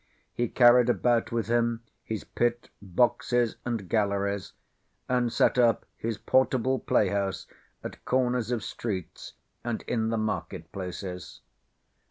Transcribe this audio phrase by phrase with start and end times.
[0.33, 4.53] He carried about with him his pit, boxes, and galleries,
[5.07, 7.45] and set up his portable playhouse
[7.83, 9.33] at corners of streets,
[9.63, 11.41] and in the market places.